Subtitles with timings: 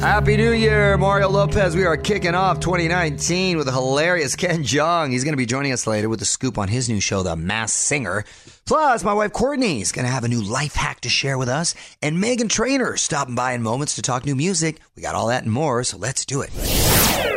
[0.00, 1.74] Happy New Year, Mario Lopez.
[1.74, 5.10] We are kicking off 2019 with a hilarious Ken Jeong.
[5.10, 7.34] He's going to be joining us later with a scoop on his new show, The
[7.34, 8.24] Masked Singer.
[8.66, 11.48] Plus, my wife Courtney is going to have a new life hack to share with
[11.48, 14.80] us, and Meghan Trainor stopping by in moments to talk new music.
[14.94, 17.35] We got all that and more, so let's do it.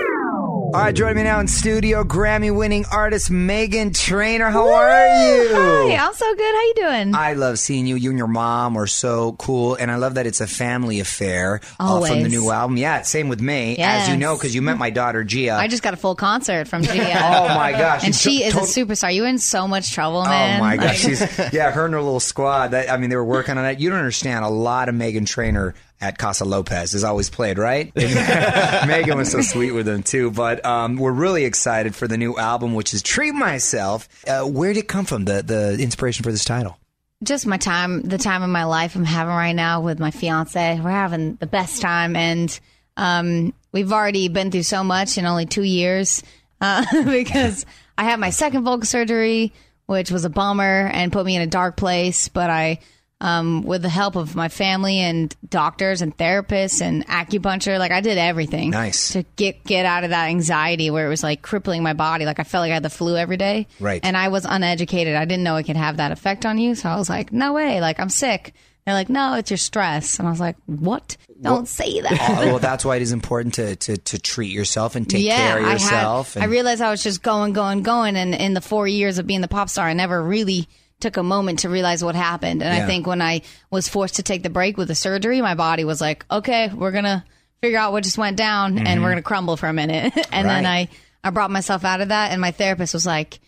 [0.71, 4.51] All right, joining me now in studio, Grammy-winning artist Meghan Trainor.
[4.51, 4.89] How are
[5.23, 5.49] you?
[5.55, 6.53] Hi, I'm so good.
[6.55, 7.15] How you doing?
[7.15, 7.95] I love seeing you.
[7.95, 11.61] You and your mom are so cool, and I love that it's a family affair
[11.79, 12.77] uh, from the new album.
[12.77, 14.19] Yeah, same with me, as you Yes.
[14.19, 15.55] know, because you met my daughter Gia.
[15.55, 16.93] I just got a full concert from Gia.
[17.23, 19.11] oh my gosh, and she is a superstar.
[19.11, 20.59] You were in so much trouble, man.
[20.59, 21.21] Oh my Like- gosh, she's
[21.53, 22.69] yeah, her and her little squad.
[22.71, 23.79] That, I mean, they were working on it.
[23.79, 24.45] You don't understand.
[24.45, 27.93] A lot of Meghan Trainor at Casa Lopez is always played, right?
[27.95, 30.31] Meghan was so sweet with them too.
[30.31, 34.73] But um, we're really excited for the new album, which is "Treat Myself." Uh, where
[34.73, 35.25] did it come from?
[35.25, 36.77] The the inspiration for this title?
[37.23, 40.79] just my time, the time of my life I'm having right now with my fiance.
[40.79, 42.57] We're having the best time, and
[42.95, 46.23] um, we've already been through so much in only two years
[46.61, 47.65] uh, because
[47.97, 49.53] I had my second vocal surgery,
[49.85, 52.29] which was a bummer and put me in a dark place.
[52.29, 52.79] But I,
[53.21, 57.99] um, with the help of my family and doctors and therapists and acupuncture, like I
[58.01, 59.11] did everything Nice.
[59.13, 62.25] to get get out of that anxiety where it was like crippling my body.
[62.25, 63.67] Like I felt like I had the flu every day.
[63.79, 63.99] Right.
[64.03, 65.15] And I was uneducated.
[65.15, 66.75] I didn't know it could have that effect on you.
[66.75, 67.81] So I was like, no way.
[67.81, 68.53] Like I'm sick.
[68.85, 70.17] They're like, no, it's your stress.
[70.17, 71.17] And I was like, what?
[71.41, 72.39] Don't say that.
[72.41, 75.59] Oh, well, that's why it is important to, to, to treat yourself and take care
[75.59, 76.33] of I yourself.
[76.35, 76.43] had.
[76.43, 79.41] I realized I was just going, going, going, and in the four years of being
[79.41, 80.67] the pop star, I never really
[80.99, 82.61] took a moment to realize what happened.
[82.61, 82.83] And Yeah.
[82.83, 85.83] I think when I was forced to take the break with the surgery, my body
[85.85, 87.23] was like, okay, we're gonna
[87.61, 90.13] figure out what just went down, and we're gonna crumble for a minute.
[90.31, 90.65] and then Mm-hmm.
[90.65, 90.89] I
[91.23, 93.39] I brought myself out of that, and my therapist was like.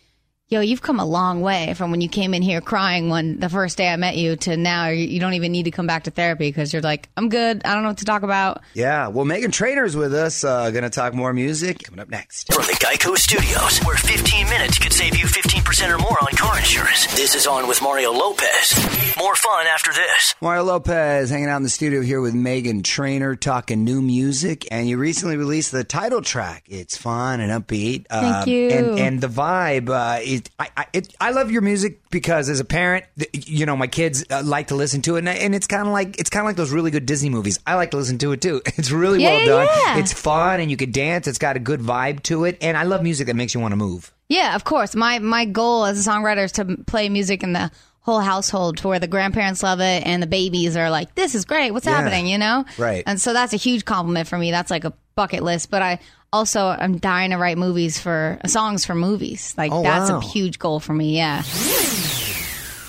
[0.52, 3.48] Yo, you've come a long way from when you came in here crying when the
[3.48, 4.88] first day I met you to now.
[4.88, 7.62] You you don't even need to come back to therapy because you're like, I'm good.
[7.64, 8.60] I don't know what to talk about.
[8.74, 10.44] yeah, well, Meghan Trainor's with us.
[10.44, 12.52] Uh, going to talk more music coming up next.
[12.52, 16.58] From the Geico Studios, where 15 minutes could save you 15% or more on car
[16.58, 17.06] insurance.
[17.16, 18.74] This is on with Mario Lopez.
[19.18, 20.34] More fun after this.
[20.42, 24.86] Mario Lopez hanging out in the studio here with Meghan Trainor talking new music, and
[24.86, 26.64] you recently released the title track.
[26.68, 28.06] It's fun and upbeat.
[28.08, 28.68] Thank Um, you.
[28.68, 29.88] And, and the vibe.
[29.88, 33.76] Uh, it, I, I, it, I love your music because as a parent, you know
[33.76, 36.30] my kids uh, like to listen to it, and, and it's kind of like it's
[36.30, 37.58] kind of like those really good Disney movies.
[37.66, 38.60] I like to listen to it too.
[38.76, 39.68] It's really Yeah, well done.
[39.86, 39.98] yeah.
[39.98, 41.26] It's fun, and you can dance.
[41.26, 43.72] It's got a good vibe to it, and I love music that makes you want
[43.72, 44.12] to move.
[44.28, 44.94] Yeah, of course.
[44.94, 48.88] My my goal as a songwriter is to play music in the whole household to
[48.88, 51.70] where the grandparents love it and the babies are like, "This is great.
[51.70, 51.96] What's Yeah.
[52.00, 53.04] happening?" You know, Right.
[53.06, 54.50] And so that's a huge compliment for me.
[54.50, 55.70] That's like a bucket list.
[55.70, 55.98] But I
[56.32, 59.54] also I'm dying to write movies for songs for movies.
[59.58, 60.18] Like Oh, that's wow.
[60.18, 61.16] a huge goal for me.
[61.16, 61.42] Yeah.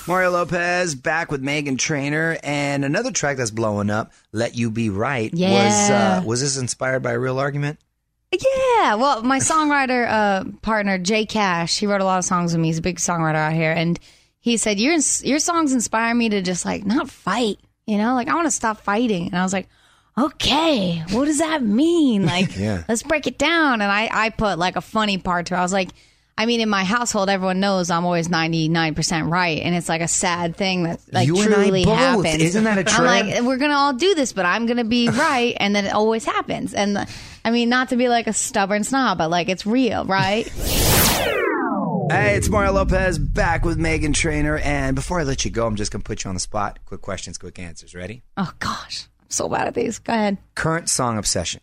[0.08, 4.90] Mario Lopez back with Meghan Trainor, and another track that's blowing up, "Let You Be
[4.90, 6.20] Right." Was Yeah.
[6.22, 7.80] uh, was this inspired by a real argument?
[8.32, 12.60] Yeah, well, my songwriter uh, partner Jay Cash, he wrote a lot of songs with
[12.62, 12.68] me.
[12.70, 13.98] He's a big songwriter out here, and
[14.42, 18.28] he said your your songs inspire me to just like not fight, You know, like
[18.28, 19.28] I want to stop fighting.
[19.28, 19.70] And I was like,
[20.18, 22.26] okay, what does that mean?
[22.34, 22.84] Like, Yeah.
[22.88, 23.82] let's break it down.
[23.82, 25.58] And I, I put like a funny part to it.
[25.58, 25.90] I was like,
[26.36, 29.62] I mean, in my household, everyone knows I'm always 99% right.
[29.62, 31.96] And it's like a sad thing that like You truly both.
[31.98, 32.42] happens.
[32.42, 34.84] Isn't that a I'm like, we're going to all do this, but I'm going to
[34.84, 35.56] be right.
[35.60, 36.74] And then it always happens.
[36.74, 36.98] And
[37.46, 40.48] I mean, not to be like a stubborn snob, but like it's real, right?
[42.12, 44.58] Hey, it's Mario Lopez back with Meghan Trainor.
[44.58, 46.80] And before I let you go, I'm just going to put you on the spot.
[46.86, 47.94] Quick questions, quick answers.
[47.96, 48.24] Ready?
[48.38, 49.08] oh, gosh.
[49.34, 49.98] So bad at these.
[49.98, 50.38] Go ahead.
[50.54, 51.60] Current song obsession.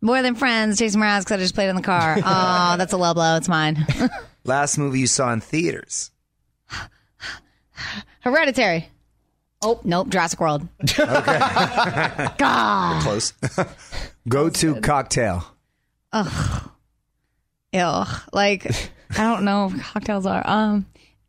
[0.00, 2.16] More than friends, Jason Mraz, because I just played in the car.
[2.24, 3.36] Oh, that's a low blow.
[3.36, 3.86] It's mine.
[4.44, 6.10] Last movie you saw in theaters.
[8.20, 8.88] Hereditary.
[9.62, 10.08] Oh, nope.
[10.08, 10.66] Jurassic World.
[10.96, 13.02] God.
[13.04, 13.32] Close.
[14.28, 15.44] Go to cocktail.
[16.12, 16.70] Ugh.
[17.72, 18.02] Ew.
[18.32, 18.66] Like,
[19.10, 20.42] I don't know what cocktails are.
[20.44, 20.86] Um,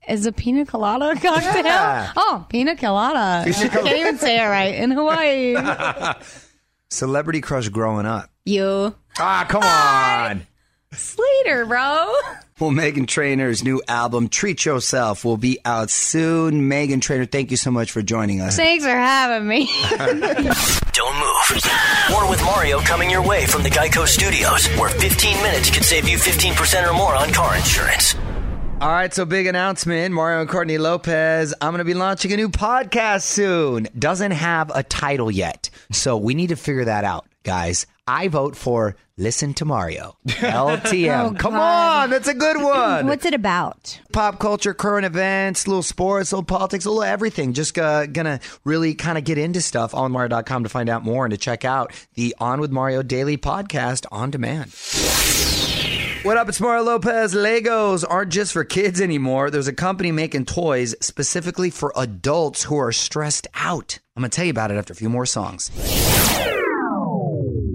[0.08, 1.64] is a pina colada a cocktail?
[1.64, 2.12] Yeah.
[2.16, 3.44] Oh, pina colada.
[3.50, 4.76] I can't even say it right.
[4.76, 5.56] In Hawaii.
[6.90, 8.30] Celebrity crush growing up.
[8.46, 8.94] you.
[9.18, 10.46] Ah, come on.
[10.94, 12.14] Slater, bro.
[12.60, 16.70] Well, Meghan Trainor's new album, Treat Yourself, will be out soon.
[16.70, 18.56] Meghan Trainor, thank you so much for joining us.
[18.56, 19.66] Thanks for having me.
[19.90, 21.64] Don't move.
[22.12, 26.08] More with Mario coming your way from the Geico Studios, where 15 minutes could save
[26.08, 28.14] you 15% or more on car insurance.
[28.84, 30.14] All right, so big announcement.
[30.14, 31.54] Mario and Courtney Lopez.
[31.62, 33.88] I'm going to be launching a new podcast soon.
[33.98, 35.70] Doesn't have a title yet.
[35.94, 37.86] So we need to figure that out, guys.
[38.06, 40.18] I vote for Listen to Mario.
[40.28, 41.32] LTM.
[41.32, 43.08] Oh, Come on, that's a good one.
[43.08, 44.02] What's it about?
[44.12, 47.54] Pop culture, current events, little sports, little politics, a little everything.
[47.54, 51.24] Just uh, gonna really kind of get into stuff on Mario.com to find out more
[51.24, 54.74] and to check out the On with Mario daily podcast on demand.
[56.24, 56.48] What up?
[56.48, 57.34] It's Mario Lopez.
[57.34, 59.50] Legos aren't just for kids anymore.
[59.52, 64.00] There's a company making toys specifically for adults who are stressed out.
[64.16, 65.70] I'm going to tell you about it after a few more songs.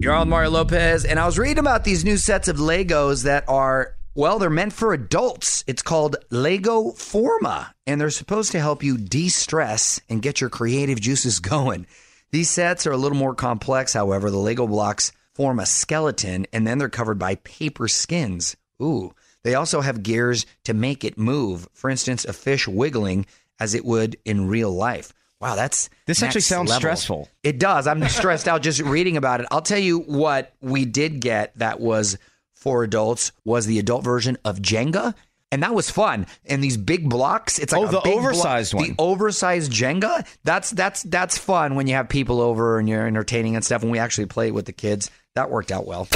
[0.01, 3.45] You're on Mario Lopez, and I was reading about these new sets of Legos that
[3.49, 5.63] are, well, they're meant for adults.
[5.67, 10.49] It's called Lego Forma, and they're supposed to help you de stress and get your
[10.49, 11.87] creative juices going.
[12.31, 14.31] These sets are a little more complex, however.
[14.31, 18.57] The Lego blocks form a skeleton, and then they're covered by paper skins.
[18.83, 19.15] Ooh.
[19.45, 21.69] They also have gears to make it move.
[21.75, 23.25] For instance, a fish wiggling
[23.61, 25.13] as it would in real life.
[25.41, 26.81] Wow, that's This actually sounds level.
[26.81, 27.29] stressful.
[27.45, 27.87] It does.
[27.87, 29.47] I'm stressed out just reading about it.
[29.53, 32.19] I'll tell you what we did get that was
[32.55, 35.15] for adults was the adult version of Jenga.
[35.53, 36.27] And that was fun.
[36.45, 38.89] And these big blocks, it's like Oh, a the oversized one.
[38.89, 40.27] The oversized Jenga.
[40.45, 43.83] That's that's that's fun when you have people over and you're entertaining and stuff.
[43.83, 46.09] And we actually play it with the kids, that worked out well.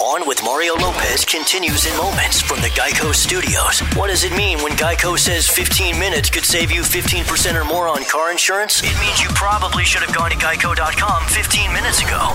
[0.00, 3.78] On with Mario Lopez continues in moments from the Geico Studios.
[3.96, 7.86] What does it mean when Geico says 15 minutes could save you 15% or more
[7.86, 8.82] on car insurance?
[8.82, 12.34] It means you probably should have gone to geico.com 15 minutes ago.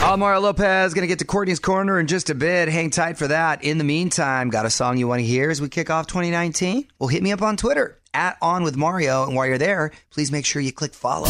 [0.00, 0.94] I'm Mario Lopez.
[0.94, 2.70] Going to get to Courtney's Corner in just a bit.
[2.70, 3.62] Hang tight for that.
[3.62, 6.88] In the meantime, got a song you want to hear as we kick off 2019?
[6.98, 9.24] Well, hit me up on Twitter at On With Mario.
[9.24, 11.28] And while you're there, please make sure you click follow.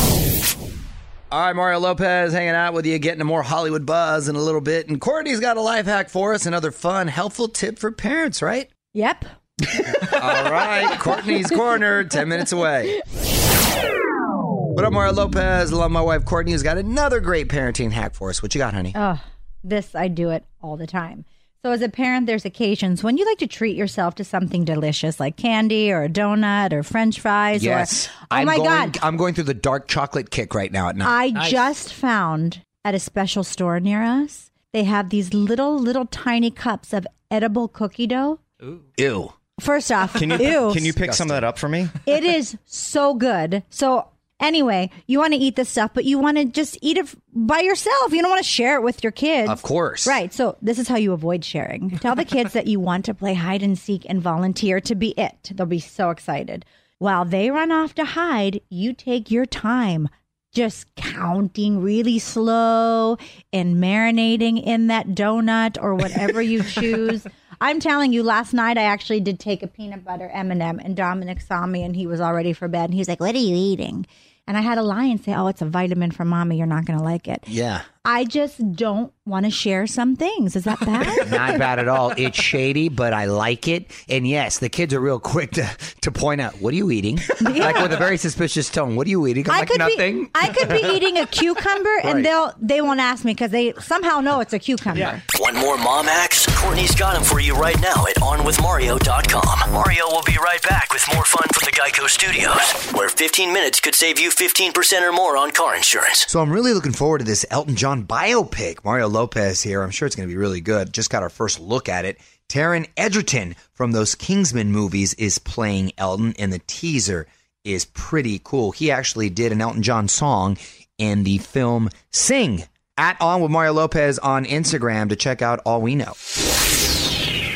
[1.33, 4.41] All right, Mario Lopez hanging out with you, getting a more Hollywood buzz in a
[4.41, 4.89] little bit.
[4.89, 8.71] And Courtney's got a life hack for us, another fun, helpful tip for parents, right?
[8.95, 9.25] Yep.
[10.13, 13.01] All right, Courtney's Corner, 10 minutes away.
[13.11, 15.73] What up, Mario Lopez?
[15.73, 18.41] Love my wife, Courtney, has got another great parenting hack for us.
[18.41, 18.93] What you got, honey?
[18.95, 19.21] Oh,
[19.65, 21.25] this I do it all the time.
[21.67, 25.19] So as a parent, there's occasions when you like to treat yourself to something delicious,
[25.19, 27.65] like candy or a donut or French fries.
[27.65, 28.07] Yes.
[28.07, 28.99] Or, oh I'm my going, God!
[29.03, 31.35] I'm going through the dark chocolate kick right now at night.
[31.35, 34.53] I just found at a special store near us.
[34.73, 38.39] They have these little, little tiny cups of edible cookie dough.
[38.63, 38.85] Ooh.
[38.97, 39.33] Ew.
[39.59, 41.89] First off, Can you ew, can you pick some of that up for me?
[42.07, 43.65] it is so good.
[43.71, 44.07] So
[44.41, 47.61] anyway, you want to eat this stuff, but you want to just eat it by
[47.61, 48.13] yourself.
[48.13, 49.51] You don't want to share it with your kids.
[49.51, 50.07] Of course.
[50.07, 50.33] Right.
[50.33, 51.99] So this is how you avoid sharing.
[51.99, 55.11] Tell the kids that you want to play hide and seek and volunteer to be
[55.19, 55.51] it.
[55.55, 56.65] They'll be so excited.
[56.99, 60.09] While they run off to hide, you take your time
[60.53, 63.19] just counting really slow
[63.53, 67.27] and marinating in that donut or whatever you choose.
[67.61, 71.41] I'm telling you, last night I actually did take a peanut butter M&M, and Dominic
[71.41, 73.39] saw me, and he was all ready for bed, and he was like, "What are
[73.39, 74.07] you eating?"
[74.49, 76.57] And I had a lie and say, "Oh, it's a vitamin for mommy.
[76.59, 77.83] You're not going to like it." Yeah.
[78.05, 80.55] I just don't want to share some things.
[80.55, 81.29] Is that bad?
[81.33, 82.13] Not bad at all.
[82.17, 83.91] It's shady, but I like it.
[84.09, 85.69] And yes, the kids are real quick to,
[86.03, 87.19] to point out, what are you eating?
[87.41, 88.95] Like with a very suspicious tone.
[88.95, 89.51] What are you eating?
[89.51, 90.25] I'm I like, could nothing.
[90.27, 92.05] be I could be eating a cucumber Right.
[92.05, 95.21] and they'll they won't ask me because they somehow know it's a cucumber.
[95.41, 96.46] One more mom hacks?
[96.57, 99.73] Courtney's got them for you right now at OnWithMario.com.
[99.73, 103.81] Mario will be right back with more fun from the Geico Studios, where 15 minutes
[103.81, 106.25] could save you 15% or more on car insurance.
[106.29, 108.85] So I'm really looking forward to this Elton John biopic.
[108.85, 109.83] Mario Lopez here.
[109.83, 110.93] I'm sure it's going to be really good.
[110.93, 112.19] Just got our first look at it.
[112.49, 117.27] Taron Egerton from those Kingsman movies is playing Elton, and the teaser
[117.65, 118.73] is pretty cool.
[118.73, 120.57] He actually did an Elton John song
[120.97, 122.65] in the film Sing.
[122.99, 126.15] At On with Mario Lopez on Instagram to check out all we know.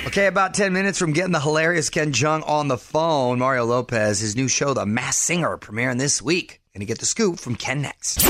[0.07, 4.21] Okay, about 10 minutes from getting the hilarious Ken Jeong on the phone, Mario Lopez,
[4.21, 6.61] his new show, The Masked Singer, premiering this week.
[6.75, 8.23] Gonna get the scoop from Ken next.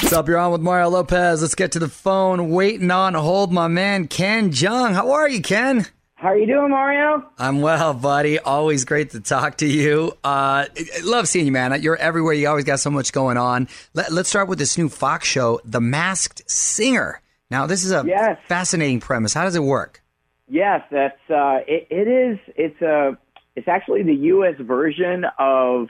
[0.00, 0.28] What's up?
[0.28, 1.42] You're on with Mario Lopez.
[1.42, 2.50] Let's get to the phone.
[2.50, 4.94] Waiting on hold, my man, Ken Jeong.
[4.94, 5.86] How are you, Ken?
[6.16, 7.28] How are you doing, Mario?
[7.38, 8.38] I'm well, buddy.
[8.38, 10.16] Always great to talk to you.
[10.24, 10.64] Uh,
[11.04, 11.82] love seeing you, man.
[11.82, 12.32] You're everywhere.
[12.32, 13.68] You always got so much going on.
[13.92, 17.20] Let, us start with this new Fox show, The Masked Singer.
[17.50, 18.38] Now, this is a yes.
[18.48, 19.34] fascinating premise.
[19.34, 20.02] How does it work?
[20.48, 22.38] Yes, that's uh, it, it is.
[22.56, 23.18] It's a.
[23.54, 24.54] It's actually the U.S.
[24.58, 25.88] version of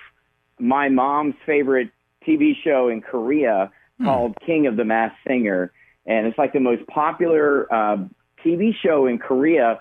[0.59, 1.90] my mom's favorite
[2.26, 4.04] TV show in Korea hmm.
[4.04, 5.73] called King of the Masked Singer,
[6.04, 7.99] and it's like the most popular uh,
[8.45, 9.78] TV show in Korea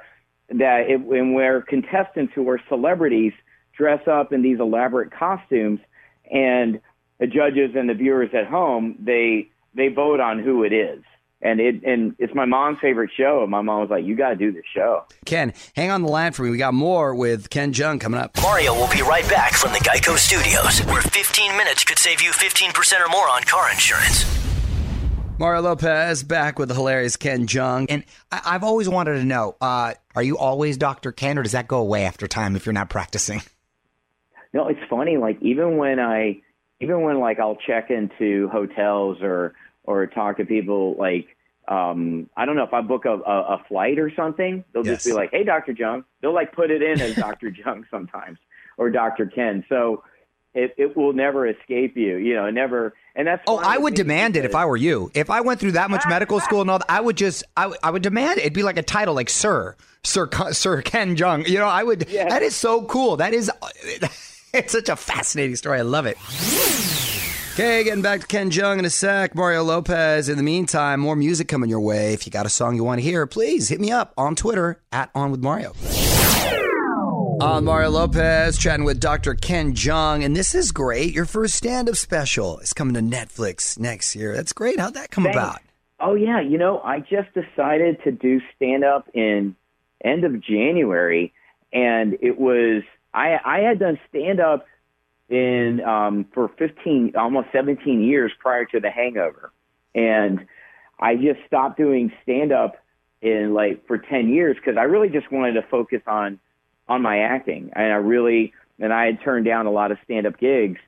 [0.50, 3.34] that it, and where contestants who are celebrities
[3.78, 5.80] dress up in these elaborate costumes,
[6.32, 6.80] and
[7.20, 11.04] the judges and the viewers at home they they vote on who it is.
[11.42, 13.42] And it and it's my mom's favorite show.
[13.44, 16.08] And my mom was like, "You got to do this show." Ken, hang on the
[16.08, 16.50] line for me.
[16.50, 18.38] We got more with Ken Jeong coming up.
[18.42, 22.32] Mario will be right back from the Geico Studios, where 15 minutes could save you
[22.32, 24.45] 15% or more on car insurance.
[25.38, 27.88] Mario Lopez back with the hilarious Ken Jeong.
[27.89, 31.12] And I- have always wanted to know uh, are you always Dr.
[31.12, 33.42] Ken, or does that go away after time if you're not practicing?
[34.54, 35.18] No, it's funny.
[35.18, 36.42] Like, even when I,
[36.80, 41.27] even when like I'll check into hotels or, or talk to people, like,
[41.68, 45.04] um, I don't know if I book a, a, a flight or something, they'll yes.
[45.04, 46.06] just be like, "Hey, Doctor Jeong.
[46.22, 48.38] They'll like put it in as Doctor Jeong sometimes
[48.77, 49.65] or Doctor Ken.
[49.68, 50.06] So
[50.56, 52.16] it, it will never escape you.
[52.18, 52.94] You know, never.
[53.16, 55.12] And that's oh, I would demand it if I were you.
[55.14, 57.72] If I went through that much medical school and all that, I would just I,
[57.84, 58.42] I would demand it.
[58.42, 61.48] It'd be like a title, like Sir, Sir, Sir Ken Jeong.
[61.48, 62.10] You know, I would.
[62.10, 62.32] Yes.
[62.32, 63.18] That is so cool.
[63.18, 63.52] That is.
[64.56, 65.80] It's such a fascinating story.
[65.80, 66.18] I love it.
[67.56, 69.36] Okay, getting back to Ken Jeong in a sec.
[69.36, 70.30] Mario Lopez.
[70.30, 72.14] In the meantime, more music coming your way.
[72.14, 74.82] If you got a song you want to hear, please hit me up on Twitter
[74.94, 75.74] at On With Mario.
[77.42, 79.34] I'm Mario Lopez chatting with Dr.
[79.34, 81.13] Ken Jeong, and this is great.
[81.13, 84.36] Your first stand up special is coming to Netflix next year.
[84.36, 84.80] That's great.
[84.80, 85.38] How'd that come Thanks.
[85.38, 85.62] about?
[86.00, 86.39] Oh, yeah.
[86.39, 89.56] You know, I just decided to do stand up in
[90.04, 91.34] end of January,
[91.74, 94.65] and it was, I, I had done stand up
[95.30, 99.51] in um, for 15, almost 17 years prior to the hangover.
[99.94, 100.46] And
[101.00, 102.77] I just stopped doing stand up
[103.22, 106.39] in like for 10 years because I really just wanted to focus on
[106.88, 107.72] on my acting.
[107.74, 110.80] And I really, and I had turned down a lot of stand up gigs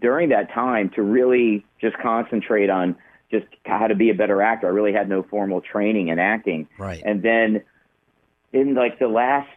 [0.00, 2.96] during that time to really just concentrate on
[3.30, 4.66] just how to be a better actor.
[4.66, 6.68] I really had no formal training in acting.
[6.78, 7.02] Right.
[7.04, 7.62] And then
[8.52, 9.48] in like the last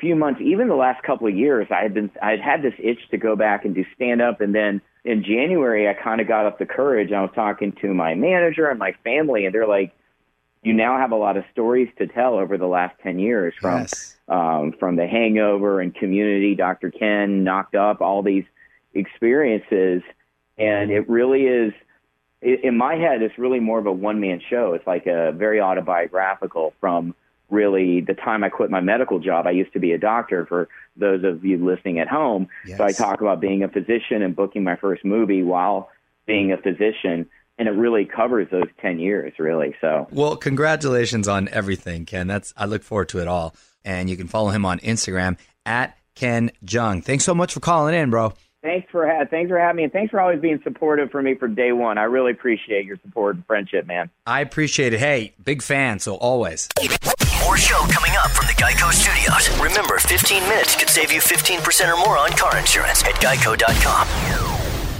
[0.00, 2.74] few months, even the last couple of years, I had been, I had had this
[2.78, 4.40] itch to go back and do stand up.
[4.40, 7.12] And then in January, I kind of got up the courage.
[7.12, 9.92] I was talking to my manager and my family, and they're like,
[10.62, 13.82] you now have a lot of stories to tell over the last 10 years from
[13.82, 16.90] yes um, from The Hangover and Community, Dr.
[16.90, 18.44] Ken, Knocked Up, all these
[18.94, 20.02] experiences.
[20.58, 21.72] And it really is,
[22.42, 24.74] in my head, it's really more of a one man show.
[24.74, 27.14] It's like a very autobiographical from
[27.50, 29.46] really the time I quit my medical job.
[29.46, 32.48] I used to be a doctor for those of you listening at home.
[32.66, 32.76] Yes.
[32.76, 35.90] So I talk about being a physician and booking my first movie while
[36.26, 37.26] being a physician
[37.58, 42.52] and it really covers those 10 years really so well congratulations on everything ken that's
[42.56, 46.50] i look forward to it all and you can follow him on Instagram at Ken
[46.64, 48.32] Jeong Thanks so much for calling in, bro.
[48.62, 51.36] Thanks for ha- thanks for having me, and thanks for always being supportive for me
[51.36, 51.96] for day one.
[51.96, 54.10] I really appreciate your support and friendship, man.
[54.26, 54.98] I appreciate it.
[54.98, 56.68] Hey, big fan, so always.
[57.44, 59.48] More show coming up from the Geico Studios.
[59.60, 64.47] Remember, 15 minutes could save you 15% or more on car insurance at geico.com.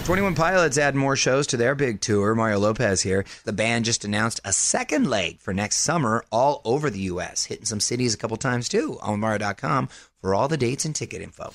[0.09, 2.35] 21 Pilots add more shows to their big tour.
[2.35, 3.27] Mario Lopez here.
[3.45, 7.67] The band just announced a second leg for next summer all over the U.S., hitting
[7.67, 8.97] some cities a couple times too.
[9.03, 9.91] On Mario.com
[10.23, 11.53] for all the dates and ticket info.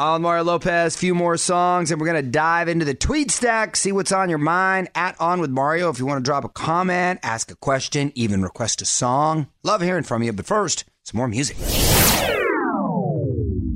[0.00, 3.76] On Mario Lopez, few more songs, and we're going to dive into the tweet stack,
[3.76, 5.88] see what's on your mind at On With Mario.
[5.88, 9.82] If you want to drop a comment, ask a question, even request a song, love
[9.82, 10.32] hearing from you.
[10.32, 11.56] But first, some more music.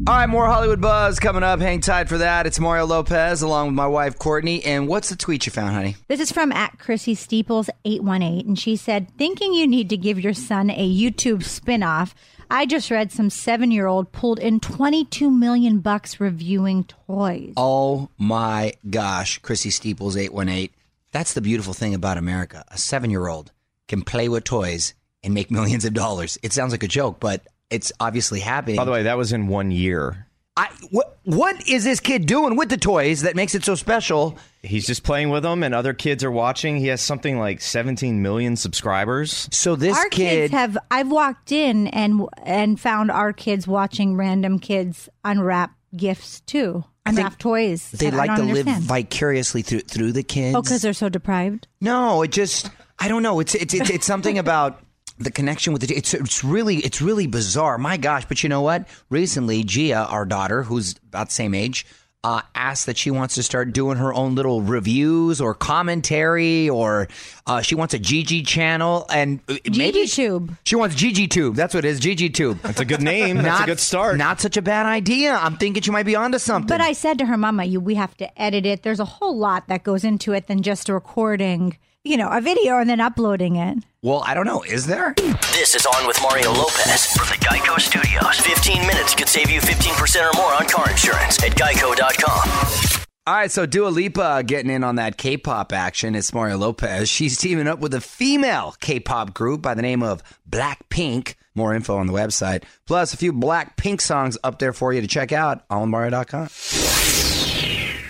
[0.09, 1.59] All right, more Hollywood buzz coming up.
[1.59, 2.47] Hang tight for that.
[2.47, 4.65] It's Mario Lopez along with my wife Courtney.
[4.65, 5.97] And what's the tweet you found, honey?
[6.07, 9.91] This is from at Chrissy Steeples eight one eight, and she said, "Thinking you need
[9.91, 12.15] to give your son a YouTube spinoff.
[12.49, 17.55] I just read some seven year old pulled in twenty two million bucks reviewing toys.
[17.57, 20.73] Oh my gosh, Chrissy Steeples eight one eight.
[21.11, 22.65] That's the beautiful thing about America.
[22.69, 23.51] A seven year old
[23.89, 24.95] can play with toys
[25.25, 26.39] and make millions of dollars.
[26.45, 28.77] It sounds like a joke, but it's obviously happening.
[28.77, 30.27] By the way, that was in one year.
[30.59, 34.39] I, what, what is this kid doing with the toys that makes it so special?
[34.63, 36.79] He's just playing with them, and other kids are watching.
[36.79, 39.49] He has something like 17 million subscribers.
[39.53, 40.79] So this our kid, kids have.
[40.91, 47.39] I've walked in and and found our kids watching random kids unwrap gifts too, unwrap
[47.39, 47.91] toys.
[47.91, 50.57] they like to don't live vicariously through through the oh, kids.
[50.57, 51.69] Oh, because they're so deprived.
[51.83, 53.41] No, it just I don't know.
[53.41, 54.81] It's it's it's, it's something about
[55.19, 57.79] the connection with the it's it's really it's really bizarre.
[57.79, 58.89] My gosh, but you know what?
[59.11, 61.87] Recently, Gia, our daughter, who's about the same age,
[62.27, 67.07] uh, asked that she wants to start doing her own little reviews or commentary, or
[67.47, 70.57] uh, she wants a Gigi channel, and uh, maybe Tube.
[70.65, 71.55] she wants Gigi Tube.
[71.55, 72.59] That's what it is, Gigi Tube.
[72.63, 73.37] That's a good name.
[73.37, 74.17] That's a good start.
[74.17, 75.35] Not such a bad idea.
[75.35, 76.67] I'm thinking she might be onto something.
[76.67, 78.83] But I said to her, Mama, you we have to edit it.
[78.83, 82.41] There's a whole lot that goes into it than just a recording, you know, a
[82.41, 83.79] video and then uploading it.
[84.03, 84.63] well, I don't know.
[84.63, 85.15] Is there?
[85.53, 88.39] This is On with Mario Lopez from the Geico Studios.
[88.41, 93.03] 15 minutes could save you 15% or more on car insurance at geico.com.
[93.29, 96.15] All right, so Dua Lipa getting in on that K-pop action.
[96.15, 97.09] It's Mario Lopez.
[97.09, 101.35] She's teaming up with a female K-pop group by the name of Blackpink.
[101.57, 102.63] More info on the website.
[102.87, 106.47] Plus, a few Blackpink songs up there for you to check out on Mario.com.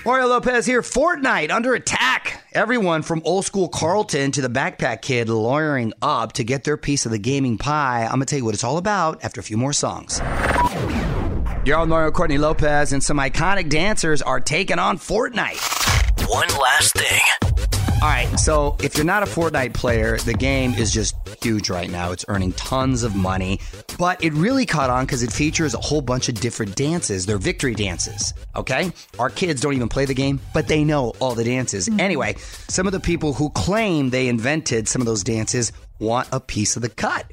[0.07, 0.83] Mario Lopez here.
[0.83, 2.45] Fortnite under attack.
[2.53, 7.07] Everyone from old school Carlton to the backpack kid lawyering up to get their piece
[7.07, 8.05] of the gaming pie.
[8.05, 10.21] I'm going to tell you what it's all about after a few more songs.
[10.21, 15.59] On Mario Courtney Lopez, and some iconic dancers are taking on Fortnite.
[16.29, 17.56] One last thing.
[18.07, 21.91] All right, so if you're not a Fortnite player, the game is just huge right
[21.91, 22.13] now.
[22.13, 23.59] It's earning tons of money,
[23.99, 27.27] but it really caught on because it features a whole bunch of different dances.
[27.27, 28.93] They're victory dances, okay?
[29.19, 31.89] Our kids don't even play the game, but they know all the dances.
[31.89, 31.99] Mm-hmm.
[31.99, 32.37] Anyway,
[32.69, 36.77] some of the people who claim they invented some of those dances want a piece
[36.77, 37.29] of the cut.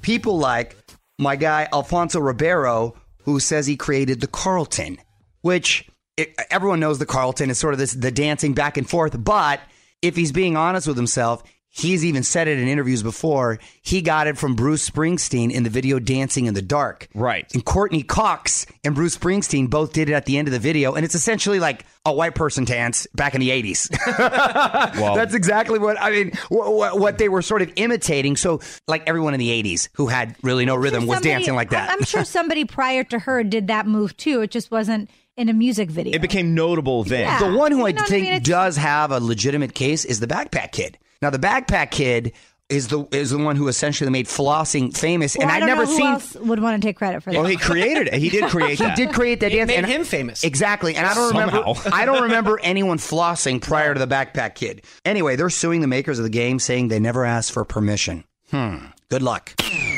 [0.00, 0.74] People like
[1.18, 4.96] my guy Alfonso Ribeiro, who says he created the Carlton,
[5.42, 9.22] which it, everyone knows the Carlton is sort of this the dancing back and forth.
[9.22, 9.60] But
[10.04, 13.58] if he's being honest with himself, he's even said it in interviews before.
[13.82, 17.52] He got it from Bruce Springsteen in the video "Dancing in the Dark." Right.
[17.54, 20.94] And Courteney Cox and Bruce Springsteen both did it at the end of the video,
[20.94, 23.90] and it's essentially like a white person dance back in the '80s.
[25.00, 26.32] Well, That's exactly what I mean.
[26.48, 28.36] What, what they were sort of imitating.
[28.36, 31.70] So, like everyone in the '80s who had really no rhythm was Somebody- dancing like
[31.70, 31.90] that.
[31.90, 34.42] I'm I'm sure somebody prior to her did that move too.
[34.42, 36.14] It just wasn't in a music video.
[36.14, 37.20] it became notable then.
[37.22, 37.50] Yeah.
[37.50, 38.42] The one who You I know I think mean?
[38.42, 40.98] Does have a legitimate case is the backpack kid.
[41.22, 42.32] Now, the backpack kid
[42.70, 45.84] is the is the one who essentially made flossing famous, Well, and I I've never
[45.84, 46.06] know who seen.
[46.06, 47.36] else would want to take credit for that.
[47.38, 48.14] Well, he created it.
[48.14, 48.96] He did create He that.
[48.96, 50.44] did create that It dance, made and him famous.
[50.44, 51.62] Exactly, and I don't remember.
[51.92, 54.82] I don't remember anyone flossing prior to the backpack kid.
[55.04, 58.24] Anyway, they're suing the makers of the game, saying they never asked for permission.
[58.50, 58.76] Hmm.
[59.10, 59.52] Good luck.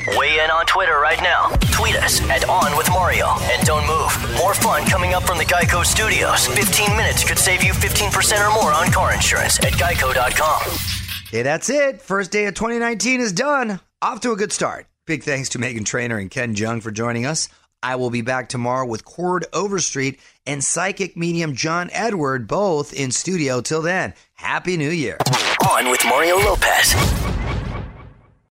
[0.09, 1.49] Weigh in on Twitter right now.
[1.73, 3.27] Tweet us at On With Mario.
[3.51, 4.39] And don't move.
[4.39, 6.47] More fun coming up from the Geico Studios.
[6.47, 10.61] 15 minutes could save you 15% or more on car insurance at geico.com.
[11.29, 12.01] Okay, that's it.
[12.01, 13.81] First day of 2019 is done.
[14.01, 14.87] Off to a good start.
[15.07, 17.49] Big thanks to Meghan Trainor and Ken Jeong for joining us.
[17.83, 23.11] I will be back tomorrow with Chord Overstreet and psychic medium John Edward, both in
[23.11, 23.61] studio.
[23.61, 25.19] Till then, Happy New Year.
[25.69, 26.95] On with Mario Lopez.